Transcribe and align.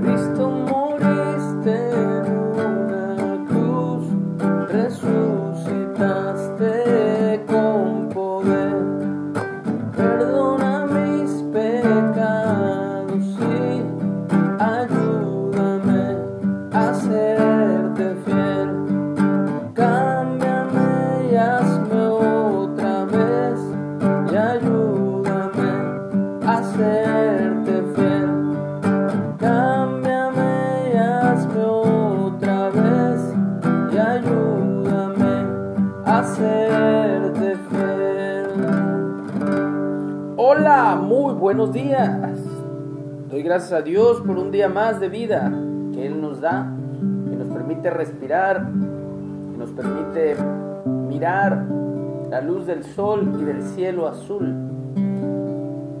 Cristo 0.00 0.48
moriste 0.50 2.09
Hola, 40.52 40.96
muy 40.96 41.34
buenos 41.34 41.72
días. 41.72 42.10
Doy 43.30 43.40
gracias 43.40 43.72
a 43.72 43.82
Dios 43.82 44.20
por 44.22 44.36
un 44.36 44.50
día 44.50 44.68
más 44.68 44.98
de 44.98 45.08
vida 45.08 45.48
que 45.92 46.04
Él 46.04 46.20
nos 46.20 46.40
da, 46.40 46.68
que 47.30 47.36
nos 47.36 47.46
permite 47.46 47.88
respirar, 47.88 48.66
que 49.52 49.56
nos 49.56 49.70
permite 49.70 50.34
mirar 51.08 51.66
la 52.30 52.40
luz 52.40 52.66
del 52.66 52.82
sol 52.82 53.32
y 53.40 53.44
del 53.44 53.62
cielo 53.62 54.08
azul. 54.08 54.52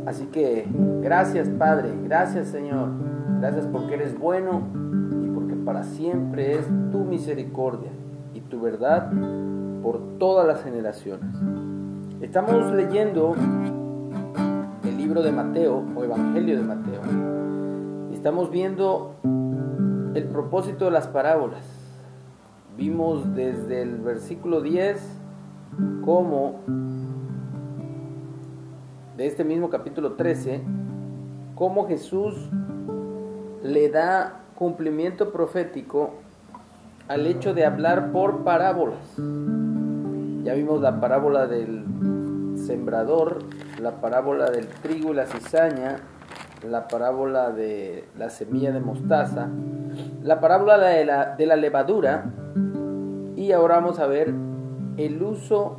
Así 0.06 0.26
que 0.32 0.66
gracias 1.00 1.48
Padre, 1.50 1.90
gracias 2.02 2.48
Señor, 2.48 2.88
gracias 3.38 3.68
porque 3.68 3.94
eres 3.94 4.18
bueno 4.18 4.62
y 5.24 5.28
porque 5.28 5.54
para 5.54 5.84
siempre 5.84 6.58
es 6.58 6.66
tu 6.90 7.04
misericordia 7.04 7.92
y 8.34 8.40
tu 8.40 8.60
verdad 8.60 9.12
por 9.80 10.18
todas 10.18 10.44
las 10.44 10.60
generaciones. 10.64 11.36
Estamos 12.20 12.72
leyendo 12.72 13.36
libro 15.10 15.22
de 15.24 15.32
Mateo 15.32 15.84
o 15.96 16.04
Evangelio 16.04 16.56
de 16.56 16.62
Mateo. 16.62 17.00
Estamos 18.12 18.48
viendo 18.48 19.16
el 20.14 20.22
propósito 20.30 20.84
de 20.84 20.92
las 20.92 21.08
parábolas. 21.08 21.64
Vimos 22.76 23.34
desde 23.34 23.82
el 23.82 23.96
versículo 23.96 24.60
10 24.60 25.02
cómo 26.04 26.60
de 29.16 29.26
este 29.26 29.42
mismo 29.42 29.68
capítulo 29.68 30.12
13, 30.12 30.62
cómo 31.56 31.88
Jesús 31.88 32.48
le 33.64 33.88
da 33.88 34.42
cumplimiento 34.54 35.32
profético 35.32 36.10
al 37.08 37.26
hecho 37.26 37.52
de 37.52 37.66
hablar 37.66 38.12
por 38.12 38.44
parábolas. 38.44 39.16
Ya 40.44 40.54
vimos 40.54 40.80
la 40.80 41.00
parábola 41.00 41.48
del 41.48 41.84
sembrador, 42.54 43.40
la 43.80 44.00
parábola 44.00 44.50
del 44.50 44.66
trigo 44.66 45.12
y 45.12 45.16
la 45.16 45.26
cizaña, 45.26 45.96
la 46.68 46.88
parábola 46.88 47.50
de 47.50 48.04
la 48.18 48.28
semilla 48.28 48.72
de 48.72 48.80
mostaza, 48.80 49.48
la 50.22 50.40
parábola 50.40 50.78
de 50.78 51.04
la, 51.46 51.56
levadura 51.56 52.26
y 53.36 53.52
ahora 53.52 53.76
vamos 53.76 53.98
a 53.98 54.06
ver 54.06 54.34
el 54.96 55.22
uso 55.22 55.78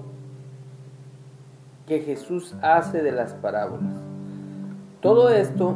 que 1.85 1.99
Jesús 1.99 2.55
hace 2.61 3.03
de 3.03 3.11
las 3.11 3.33
parábolas. 3.35 3.93
Todo 5.01 5.29
esto 5.29 5.75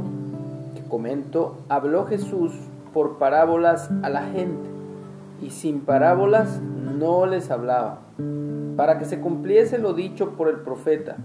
que 0.76 0.84
comento 0.84 1.58
habló 1.70 2.06
Jesús 2.06 2.54
por 2.94 3.18
parábolas 3.18 3.90
a 4.02 4.10
la 4.10 4.24
gente 4.24 4.70
y 5.42 5.52
sin 5.52 5.82
parábolas 5.82 6.62
no 6.62 7.26
les 7.26 7.52
hablaba, 7.52 8.00
para 8.78 8.98
que 8.98 9.06
se 9.06 9.20
cumpliese 9.20 9.78
lo 9.78 9.94
dicho 9.94 10.32
por 10.32 10.48
el 10.48 10.58
profeta, 10.58 11.18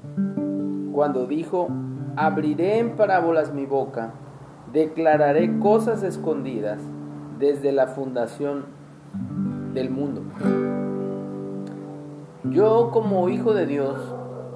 cuando 0.93 1.27
dijo, 1.27 1.69
abriré 2.17 2.79
en 2.79 2.97
parábolas 2.97 3.53
mi 3.53 3.67
boca, 3.67 4.13
declararé 4.73 5.59
cosas 5.59 6.03
escondidas 6.03 6.81
desde 7.39 7.73
la 7.73 7.89
fundación 7.89 8.65
del 9.73 9.91
mundo. 9.91 10.23
Yo 12.45 12.91
como 12.93 13.29
hijo 13.29 13.55
de 13.55 13.67
Dios, 13.67 13.99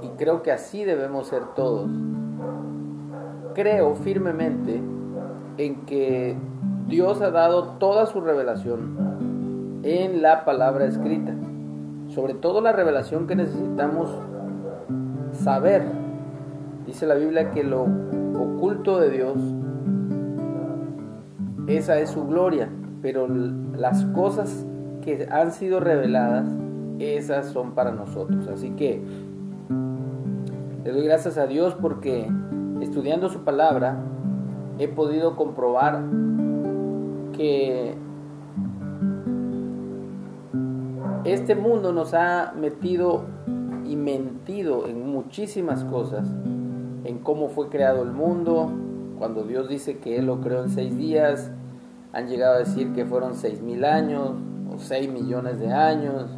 y 0.02 0.08
creo 0.16 0.42
que 0.42 0.52
así 0.52 0.84
debemos 0.84 1.28
ser 1.28 1.42
todos, 1.54 1.90
creo 3.54 3.94
firmemente 3.94 4.82
en 5.58 5.86
que 5.86 6.36
Dios 6.88 7.20
ha 7.20 7.30
dado 7.30 7.76
toda 7.78 8.06
su 8.06 8.20
revelación 8.20 9.80
en 9.82 10.22
la 10.22 10.44
palabra 10.44 10.86
escrita, 10.86 11.34
sobre 12.08 12.34
todo 12.34 12.60
la 12.60 12.72
revelación 12.72 13.26
que 13.26 13.36
necesitamos 13.36 14.10
saber. 15.32 16.03
Dice 16.86 17.06
la 17.06 17.14
Biblia 17.14 17.50
que 17.50 17.64
lo 17.64 17.82
oculto 18.38 18.98
de 19.00 19.10
Dios, 19.10 19.38
esa 21.66 21.98
es 21.98 22.10
su 22.10 22.26
gloria, 22.26 22.68
pero 23.00 23.26
las 23.28 24.04
cosas 24.06 24.66
que 25.02 25.26
han 25.30 25.52
sido 25.52 25.80
reveladas, 25.80 26.46
esas 26.98 27.46
son 27.46 27.72
para 27.72 27.92
nosotros. 27.92 28.48
Así 28.48 28.70
que 28.70 29.02
le 30.84 30.92
doy 30.92 31.04
gracias 31.04 31.38
a 31.38 31.46
Dios 31.46 31.74
porque 31.80 32.30
estudiando 32.80 33.28
su 33.30 33.44
palabra 33.44 33.96
he 34.78 34.88
podido 34.88 35.36
comprobar 35.36 36.02
que 37.32 37.94
este 41.24 41.54
mundo 41.54 41.92
nos 41.92 42.12
ha 42.14 42.52
metido 42.58 43.24
y 43.86 43.96
mentido 43.96 44.86
en 44.86 45.10
muchísimas 45.10 45.84
cosas, 45.84 46.28
en 47.04 47.18
cómo 47.18 47.48
fue 47.48 47.68
creado 47.68 48.02
el 48.02 48.12
mundo, 48.12 48.70
cuando 49.18 49.44
Dios 49.44 49.68
dice 49.68 49.98
que 49.98 50.18
Él 50.18 50.26
lo 50.26 50.40
creó 50.40 50.64
en 50.64 50.70
seis 50.70 50.96
días, 50.96 51.50
han 52.12 52.28
llegado 52.28 52.54
a 52.54 52.58
decir 52.58 52.92
que 52.92 53.04
fueron 53.04 53.34
seis 53.34 53.60
mil 53.60 53.84
años 53.84 54.32
o 54.72 54.78
seis 54.78 55.10
millones 55.10 55.58
de 55.60 55.72
años, 55.72 56.30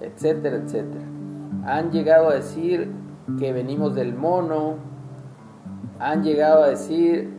etcétera, 0.00 0.56
etcétera. 0.56 1.04
Han 1.64 1.90
llegado 1.90 2.30
a 2.30 2.34
decir 2.34 2.90
que 3.38 3.52
venimos 3.52 3.94
del 3.94 4.14
mono, 4.14 4.76
han 5.98 6.22
llegado 6.22 6.62
a 6.62 6.68
decir 6.68 7.36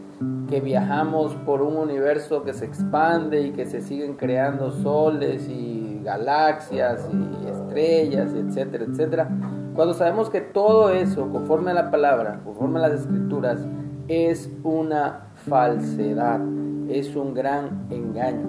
que 0.50 0.60
viajamos 0.60 1.34
por 1.46 1.62
un 1.62 1.78
universo 1.78 2.44
que 2.44 2.54
se 2.54 2.66
expande 2.66 3.42
y 3.42 3.52
que 3.52 3.66
se 3.66 3.82
siguen 3.82 4.16
creando 4.16 4.72
soles 4.72 5.48
y 5.48 6.02
galaxias 6.04 7.08
y 7.12 7.48
estrellas, 7.48 8.34
etcétera, 8.34 8.86
etcétera. 8.86 9.30
Cuando 9.80 9.94
sabemos 9.94 10.30
que 10.30 10.42
todo 10.42 10.90
eso, 10.90 11.30
conforme 11.32 11.72
a 11.72 11.74
la 11.74 11.90
palabra, 11.90 12.42
conforme 12.44 12.80
a 12.80 12.90
las 12.90 13.00
escrituras, 13.00 13.66
es 14.10 14.52
una 14.62 15.30
falsedad, 15.48 16.42
es 16.90 17.16
un 17.16 17.34
gran 17.34 17.88
engaño. 17.90 18.46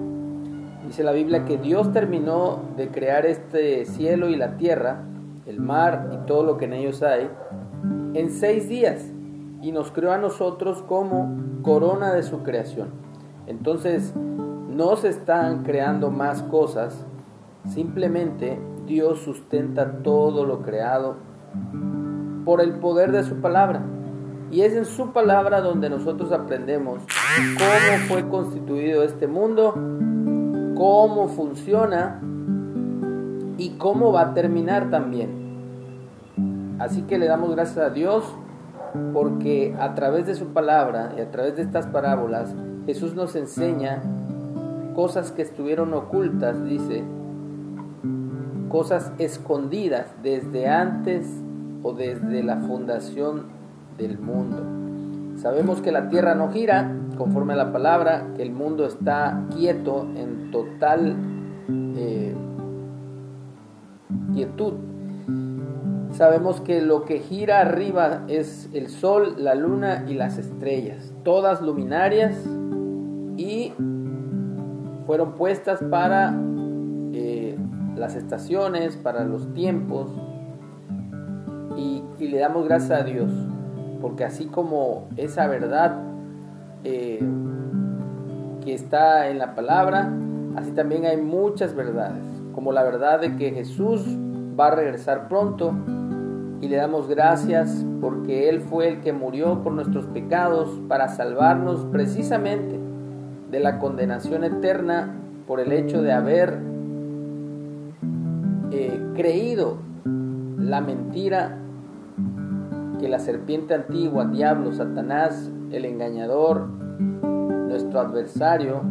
Dice 0.85 1.05
la 1.05 1.13
Biblia 1.13 1.45
que 1.45 1.57
Dios 1.57 1.93
terminó 1.93 2.59
de 2.75 2.89
crear 2.89 3.25
este 3.25 3.85
cielo 3.85 4.27
y 4.27 4.35
la 4.35 4.57
tierra, 4.57 5.05
el 5.45 5.61
mar 5.61 6.09
y 6.11 6.17
todo 6.27 6.43
lo 6.43 6.57
que 6.57 6.65
en 6.65 6.73
ellos 6.73 7.01
hay, 7.01 7.29
en 8.13 8.29
seis 8.29 8.67
días 8.67 9.09
y 9.61 9.71
nos 9.71 9.89
creó 9.93 10.11
a 10.11 10.17
nosotros 10.17 10.83
como 10.83 11.33
corona 11.61 12.13
de 12.13 12.23
su 12.23 12.43
creación. 12.43 12.89
Entonces, 13.47 14.13
no 14.17 14.97
se 14.97 15.07
están 15.07 15.63
creando 15.63 16.11
más 16.11 16.43
cosas, 16.43 17.05
simplemente 17.69 18.59
Dios 18.85 19.19
sustenta 19.19 19.99
todo 20.03 20.45
lo 20.45 20.61
creado 20.61 21.15
por 22.45 22.61
el 22.61 22.73
poder 22.73 23.11
de 23.11 23.23
su 23.23 23.35
palabra. 23.35 23.81
Y 24.51 24.61
es 24.61 24.73
en 24.73 24.85
su 24.85 25.11
palabra 25.13 25.61
donde 25.61 25.89
nosotros 25.89 26.31
aprendemos 26.31 27.01
cómo 27.57 28.07
fue 28.07 28.27
constituido 28.27 29.03
este 29.03 29.27
mundo, 29.27 29.73
cómo 30.75 31.29
funciona 31.29 32.19
y 33.57 33.69
cómo 33.77 34.11
va 34.11 34.21
a 34.21 34.33
terminar 34.33 34.89
también. 34.89 36.77
Así 36.79 37.03
que 37.03 37.17
le 37.17 37.27
damos 37.27 37.51
gracias 37.51 37.77
a 37.77 37.89
Dios 37.91 38.25
porque 39.13 39.75
a 39.79 39.95
través 39.95 40.25
de 40.25 40.35
su 40.35 40.47
palabra 40.47 41.13
y 41.17 41.21
a 41.21 41.31
través 41.31 41.55
de 41.55 41.61
estas 41.61 41.87
parábolas 41.87 42.53
Jesús 42.85 43.13
nos 43.13 43.35
enseña 43.35 44.01
cosas 44.95 45.31
que 45.31 45.43
estuvieron 45.43 45.93
ocultas, 45.93 46.63
dice, 46.65 47.03
cosas 48.71 49.11
escondidas 49.17 50.07
desde 50.23 50.67
antes 50.67 51.27
o 51.83 51.93
desde 51.93 52.41
la 52.41 52.57
fundación 52.57 53.47
del 53.97 54.17
mundo. 54.17 55.37
Sabemos 55.37 55.81
que 55.81 55.91
la 55.91 56.07
tierra 56.09 56.35
no 56.35 56.51
gira 56.51 56.95
conforme 57.17 57.53
a 57.53 57.57
la 57.57 57.71
palabra, 57.71 58.27
que 58.35 58.43
el 58.43 58.51
mundo 58.51 58.85
está 58.85 59.43
quieto 59.55 60.07
en 60.15 60.51
total 60.51 61.15
eh, 61.95 62.33
quietud. 64.33 64.73
Sabemos 66.11 66.61
que 66.61 66.81
lo 66.81 67.05
que 67.05 67.19
gira 67.19 67.61
arriba 67.61 68.23
es 68.27 68.69
el 68.73 68.89
sol, 68.89 69.35
la 69.37 69.55
luna 69.55 70.05
y 70.07 70.13
las 70.13 70.37
estrellas, 70.37 71.13
todas 71.23 71.61
luminarias 71.61 72.35
y 73.37 73.73
fueron 75.05 75.33
puestas 75.33 75.81
para 75.89 76.33
las 77.95 78.15
estaciones, 78.15 78.97
para 78.97 79.23
los 79.23 79.53
tiempos. 79.53 80.09
Y, 81.77 82.03
le 82.19 82.37
damos 82.37 82.65
gracias 82.65 83.01
a 83.01 83.03
Dios, 83.03 83.31
porque 83.99 84.23
así 84.23 84.45
como 84.45 85.09
esa 85.17 85.47
verdad 85.47 85.97
eh, 86.83 87.19
que 88.63 88.73
está 88.73 89.27
en 89.29 89.39
la 89.39 89.55
palabra, 89.55 90.13
así 90.55 90.71
también 90.71 91.05
hay 91.05 91.17
muchas 91.17 91.73
verdades, 91.75 92.23
como 92.53 92.71
la 92.71 92.83
verdad 92.83 93.19
de 93.19 93.35
que 93.35 93.51
Jesús 93.51 94.05
va 94.57 94.67
a 94.67 94.75
regresar 94.75 95.27
pronto 95.27 95.73
y 96.61 96.67
le 96.67 96.77
damos 96.77 97.09
gracias 97.09 97.83
porque 97.99 98.49
Él 98.49 98.61
fue 98.61 98.87
el 98.87 99.01
que 99.01 99.13
murió 99.13 99.63
por 99.63 99.73
nuestros 99.73 100.05
pecados 100.05 100.79
para 100.87 101.07
salvarnos 101.07 101.85
precisamente 101.91 102.79
de 103.49 103.59
la 103.59 103.79
condenación 103.79 104.43
eterna 104.43 105.15
por 105.47 105.59
el 105.59 105.71
hecho 105.71 106.03
de 106.03 106.13
haber 106.13 106.70
creído 109.15 109.77
la 110.57 110.81
mentira 110.81 111.57
que 112.99 113.09
la 113.09 113.19
serpiente 113.19 113.73
antigua, 113.73 114.25
diablo, 114.25 114.71
Satanás, 114.71 115.51
el 115.71 115.85
engañador, 115.85 116.67
nuestro 116.67 117.99
adversario, 117.99 118.81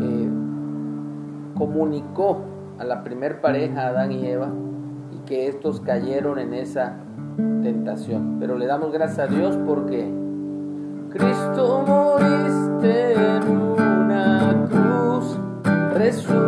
eh, 0.00 0.28
comunicó 1.56 2.44
a 2.78 2.84
la 2.84 3.02
primer 3.02 3.40
pareja, 3.40 3.88
Adán 3.88 4.12
y 4.12 4.26
Eva, 4.26 4.48
y 5.12 5.18
que 5.26 5.48
estos 5.48 5.80
cayeron 5.80 6.38
en 6.38 6.54
esa 6.54 6.96
tentación. 7.36 8.36
Pero 8.38 8.56
le 8.56 8.66
damos 8.66 8.92
gracias 8.92 9.30
a 9.30 9.32
Dios 9.32 9.58
porque 9.66 10.08
Cristo 11.10 11.84
moriste 11.86 13.14
en 13.14 13.55
This 16.06 16.24
room. 16.24 16.45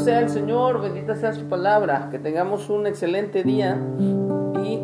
Sea 0.00 0.20
el 0.20 0.28
Señor, 0.30 0.80
bendita 0.80 1.14
sea 1.14 1.32
su 1.32 1.44
palabra, 1.44 2.08
que 2.10 2.18
tengamos 2.18 2.70
un 2.70 2.86
excelente 2.86 3.42
día 3.42 3.78
y 4.64 4.80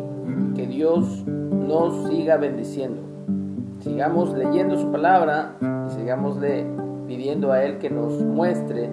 que 0.55 0.67
Dios 0.67 1.25
nos 1.25 2.07
siga 2.07 2.37
bendiciendo. 2.37 3.01
Sigamos 3.79 4.33
leyendo 4.33 4.77
su 4.77 4.91
palabra 4.91 5.55
y 5.59 5.91
sigamos 5.91 6.37
pidiendo 7.07 7.51
a 7.51 7.63
Él 7.63 7.79
que 7.79 7.89
nos 7.89 8.21
muestre 8.21 8.89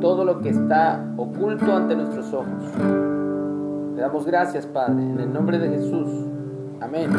todo 0.00 0.24
lo 0.24 0.40
que 0.40 0.50
está 0.50 1.04
oculto 1.16 1.74
ante 1.74 1.96
nuestros 1.96 2.32
ojos. 2.32 2.64
Le 3.94 4.00
damos 4.00 4.26
gracias, 4.26 4.66
Padre, 4.66 5.02
en 5.02 5.20
el 5.20 5.32
nombre 5.32 5.58
de 5.58 5.68
Jesús. 5.70 6.08
Amén. 6.80 7.10